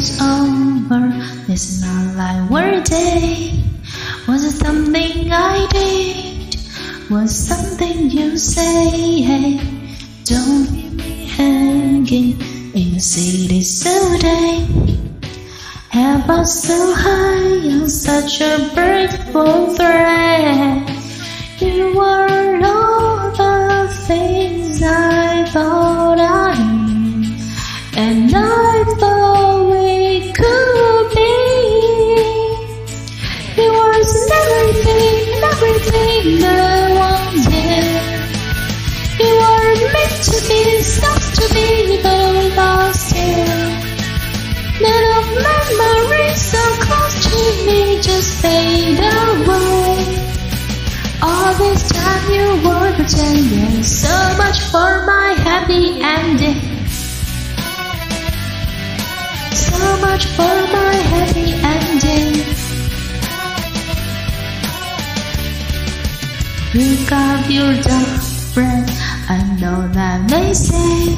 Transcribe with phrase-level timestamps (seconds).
[0.00, 1.12] is over.
[1.52, 3.62] It's not like we're dead.
[4.26, 6.56] Was it something I did?
[7.10, 9.20] Was something you say?
[9.28, 9.60] Hey,
[10.24, 12.40] don't leave me hanging
[12.78, 14.66] in the city so day.
[15.90, 20.88] Have us so high on such a beautiful thread.
[21.60, 26.54] You were all the things I thought I
[26.86, 27.36] knew,
[27.96, 28.39] and I
[36.38, 36.70] I.
[39.20, 43.44] You were meant to be, supposed to be, but we lost you.
[44.80, 45.26] None of
[45.80, 49.96] memories so close to me just fade away.
[51.22, 56.60] All this time you were pretending so much for my happy ending.
[59.52, 60.49] So much for
[66.72, 68.88] Pick up your girlfriend.
[69.28, 71.16] I know that they say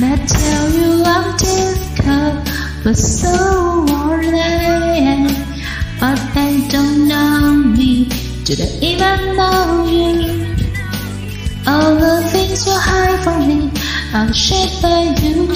[0.00, 2.48] that tell you I'm difficult,
[2.82, 5.28] but so are they.
[6.00, 8.08] But they don't know me.
[8.44, 10.46] Do they even know you?
[11.66, 13.70] All the things you hide from me,
[14.14, 15.54] all the shit they do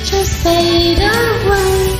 [0.00, 1.98] just fade away.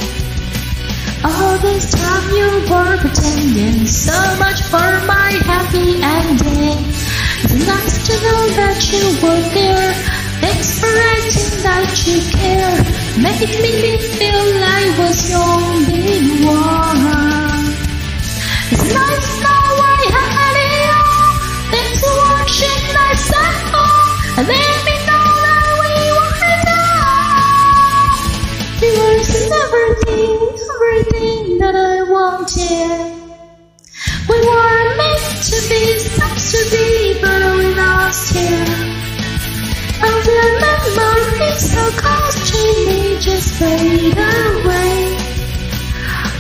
[1.25, 6.79] All this time you were pretending so much for my happy ending.
[7.45, 9.93] It's nice to know that you were there.
[10.43, 12.77] Thanks for acting that you care.
[13.23, 17.03] Making me feel I was the only one.
[18.73, 21.33] It's nice now I had it all.
[21.73, 23.07] Thanks for watching my.
[24.39, 24.76] And let
[36.53, 38.57] to be, but we lost you.
[40.05, 45.17] All the memories so close to me just fade away.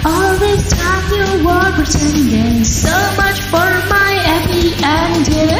[0.05, 5.56] All this time you were pretending so much for my happy ending.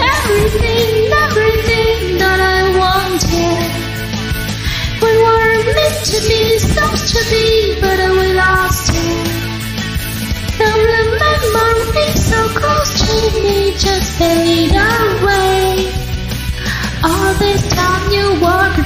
[13.79, 15.93] Just fade away.
[17.05, 18.86] All this time you were